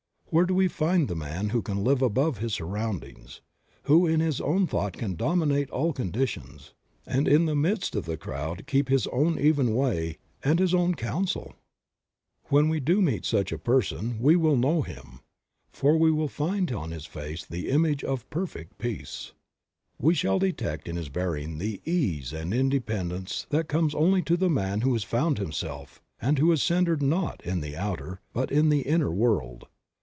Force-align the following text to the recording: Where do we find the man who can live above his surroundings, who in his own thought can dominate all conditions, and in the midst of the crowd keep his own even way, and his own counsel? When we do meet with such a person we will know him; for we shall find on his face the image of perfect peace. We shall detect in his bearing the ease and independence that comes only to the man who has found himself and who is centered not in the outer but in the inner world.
Where 0.33 0.45
do 0.45 0.53
we 0.55 0.69
find 0.69 1.09
the 1.09 1.13
man 1.15 1.49
who 1.49 1.61
can 1.61 1.83
live 1.83 2.01
above 2.01 2.37
his 2.37 2.53
surroundings, 2.53 3.41
who 3.83 4.07
in 4.07 4.21
his 4.21 4.39
own 4.39 4.65
thought 4.65 4.93
can 4.93 5.15
dominate 5.17 5.69
all 5.71 5.91
conditions, 5.91 6.73
and 7.05 7.27
in 7.27 7.47
the 7.47 7.53
midst 7.53 7.97
of 7.97 8.05
the 8.05 8.15
crowd 8.15 8.65
keep 8.65 8.87
his 8.87 9.07
own 9.07 9.37
even 9.37 9.75
way, 9.75 10.19
and 10.41 10.57
his 10.57 10.73
own 10.73 10.95
counsel? 10.95 11.53
When 12.45 12.69
we 12.69 12.79
do 12.79 13.01
meet 13.01 13.23
with 13.23 13.25
such 13.25 13.51
a 13.51 13.57
person 13.57 14.21
we 14.21 14.37
will 14.37 14.55
know 14.55 14.83
him; 14.83 15.19
for 15.69 15.97
we 15.97 16.09
shall 16.15 16.29
find 16.29 16.71
on 16.71 16.91
his 16.91 17.05
face 17.05 17.43
the 17.45 17.67
image 17.67 18.01
of 18.01 18.29
perfect 18.29 18.77
peace. 18.77 19.33
We 19.99 20.13
shall 20.13 20.39
detect 20.39 20.87
in 20.87 20.95
his 20.95 21.09
bearing 21.09 21.57
the 21.57 21.81
ease 21.83 22.31
and 22.31 22.53
independence 22.53 23.47
that 23.49 23.67
comes 23.67 23.93
only 23.93 24.21
to 24.21 24.37
the 24.37 24.49
man 24.49 24.79
who 24.79 24.93
has 24.93 25.03
found 25.03 25.39
himself 25.39 26.01
and 26.21 26.39
who 26.39 26.49
is 26.53 26.63
centered 26.63 27.01
not 27.01 27.45
in 27.45 27.59
the 27.59 27.75
outer 27.75 28.21
but 28.31 28.49
in 28.49 28.69
the 28.69 28.83
inner 28.83 29.11
world. 29.11 29.67